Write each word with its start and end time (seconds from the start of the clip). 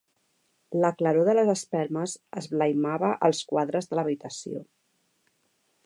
La 0.85 0.89
claror 1.01 1.27
de 1.27 1.35
les 1.35 1.51
espelmes 1.53 2.15
esblaimava 2.43 3.13
els 3.29 3.43
quadres 3.53 3.93
de 3.93 3.99
l'habitació. 4.01 4.65